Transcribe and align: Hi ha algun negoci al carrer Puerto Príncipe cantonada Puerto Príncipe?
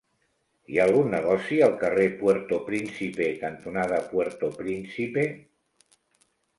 Hi 0.75 0.79
ha 0.79 0.87
algun 0.89 1.13
negoci 1.15 1.59
al 1.67 1.75
carrer 1.83 2.07
Puerto 2.23 2.61
Príncipe 2.71 3.31
cantonada 3.45 4.03
Puerto 4.17 4.53
Príncipe? 4.59 5.31